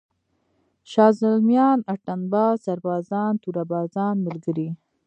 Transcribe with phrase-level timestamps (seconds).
[0.91, 4.69] شازِلْمیان، اتڼ باز، سربازان، توره بازان ملګري!